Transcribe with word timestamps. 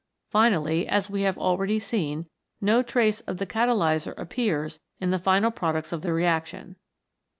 Finally, 0.31 0.87
as 0.87 1.11
we 1.11 1.21
have 1.21 1.37
al 1.37 1.55
ready 1.59 1.77
seen, 1.77 2.25
no 2.59 2.81
trace 2.81 3.19
of 3.27 3.37
the 3.37 3.45
catalyser 3.45 4.15
appears 4.17 4.79
in 4.99 5.11
the 5.11 5.19
final 5.19 5.51
products 5.51 5.91
of 5.91 6.01
the 6.01 6.11
reaction. 6.11 6.75